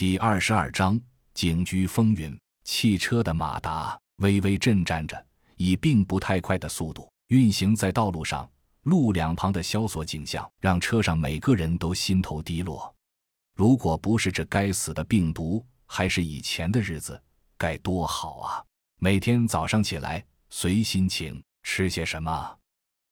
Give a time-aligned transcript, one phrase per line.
[0.00, 0.98] 第二十二章
[1.34, 2.34] 警局风云。
[2.64, 5.26] 汽车的马达微微震颤着，
[5.56, 8.50] 以并不太快的速度运行在道路上。
[8.84, 12.90] 路两旁的萧索景象让车上每个人都心头低落。
[13.54, 17.22] 如果不是这该死的病毒，还是以前的日子，
[17.58, 18.64] 该多好啊！
[19.00, 22.58] 每天早上起来，随心情吃些什么，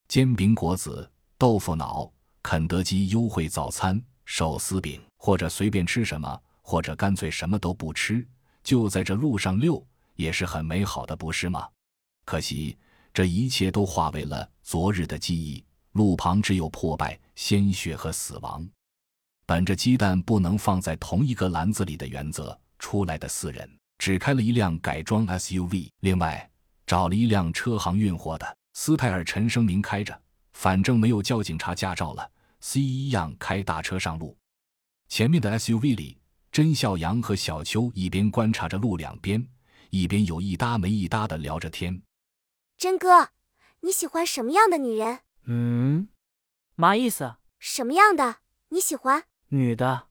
[0.09, 2.11] 煎饼果子、豆腐脑、
[2.43, 6.41] 肯德基优惠早餐、手撕饼，或者随便吃什么。
[6.69, 8.23] 或者干脆什么都不吃，
[8.63, 9.83] 就在这路上溜，
[10.17, 11.67] 也是很美好的，不是吗？
[12.27, 12.77] 可惜
[13.11, 18.69] 这一切都化为了昨日的记忆，路旁只有破败、鲜血和死亡。
[19.47, 23.67] 本着鸡蛋不能放在同一个篮子里的原则，出来的四人
[23.97, 26.51] 只开了一辆改装 SUV，另外
[26.87, 30.21] 找了一辆车行运货的斯泰尔，陈生明开着，
[30.53, 32.31] 反正没有交警察驾照了
[32.61, 34.37] ，C 一样开大车上路。
[35.09, 36.19] 前面的 SUV 里。
[36.51, 39.49] 甄笑阳和小秋一边观察着路两边，
[39.91, 42.03] 一边有一搭没一搭的聊着天。
[42.77, 43.31] 甄哥，
[43.81, 45.21] 你喜欢什么样的女人？
[45.45, 46.09] 嗯，
[46.75, 47.37] 嘛意思？
[47.59, 49.25] 什么样的你喜欢？
[49.49, 50.09] 女的，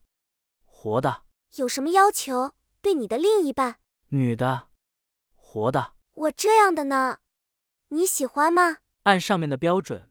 [0.64, 1.22] 活的。
[1.56, 2.54] 有什么要求？
[2.80, 3.78] 对你的另一半？
[4.08, 4.68] 女的，
[5.34, 5.94] 活的。
[6.14, 7.18] 我这样的呢？
[7.88, 8.78] 你喜欢吗？
[9.04, 10.10] 按上面的标准，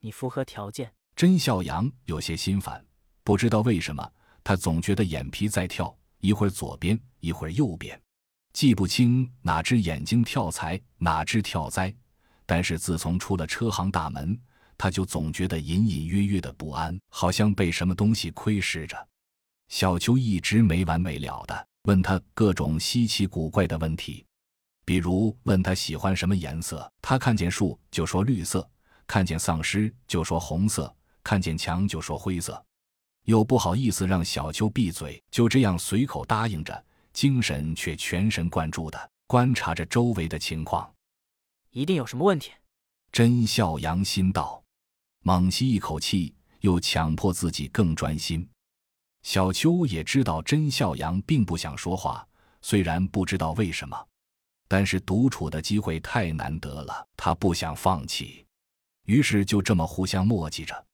[0.00, 0.94] 你符合条件。
[1.14, 2.86] 甄笑阳有些心烦，
[3.24, 4.12] 不知道为什么。
[4.46, 8.00] 他总觉得眼皮在跳，一会儿左边，一会儿右边，
[8.52, 11.92] 记不清哪只眼睛跳财，哪只跳灾。
[12.46, 14.40] 但是自从出了车行大门，
[14.78, 18.96] 他就总觉得隐隐约约的不安，好像被什么东西窥视着。
[19.66, 24.24] 小秋一直没完没了的问他各种稀奇古怪的问题，
[24.84, 28.70] 比如问他喜欢什么颜色，他看见树就说绿色，
[29.08, 30.94] 看见丧尸就说红色，
[31.24, 32.64] 看见墙就说灰色。
[33.26, 40.88] 又不好意思让小秋闭嘴，就这样随口答应着，精神却全神贯注的观察着周围的情况。
[41.72, 42.52] 一定有什么问题。
[43.10, 44.62] 甄笑阳心道，
[45.24, 48.48] 猛吸一口气，又强迫自己更专心。
[49.22, 52.24] 小秋也知道甄笑阳并不想说话，
[52.62, 54.06] 虽然不知道为什么，
[54.68, 58.46] 但是独处的机会太难得了，他不想放弃，
[59.06, 60.86] 于是就这么互相磨叽着。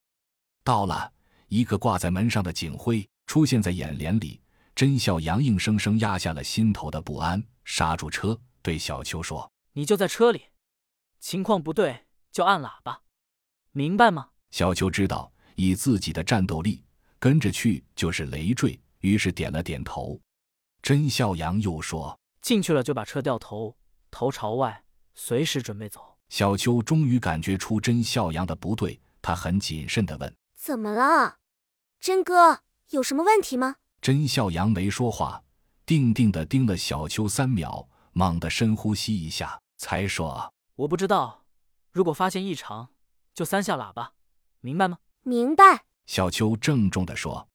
[0.64, 1.12] 到了。
[1.52, 4.40] 一个挂在门上的警徽出现在眼帘里，
[4.74, 10.44] 甄笑阳硬生生压下了心头的不安，刹住车，对小秋说：“你就在车里，
[11.20, 13.02] 情况不对就按喇叭，
[13.72, 16.86] 明白吗？”小秋知道以自己的战斗力
[17.18, 20.18] 跟着去就是累赘，于是点了点头。
[20.80, 23.76] 甄笑阳又说：“进去了就把车掉头，
[24.10, 24.82] 头朝外，
[25.14, 31.40] 随时准备走。”小秋终于感觉出甄笑阳的不对，他很谨慎地问：“怎么了？”
[32.02, 33.76] 真哥，有什么问题吗？
[34.00, 35.44] 甄笑阳没说话，
[35.86, 41.44] 定定的盯了小秋三秒，猛地深呼吸一下，才说：“我不知道，
[41.92, 42.88] 如果发现异常，
[43.32, 44.14] 就三下喇叭，
[44.62, 45.84] 明白吗？”明白。
[46.04, 47.48] 小秋郑重的说。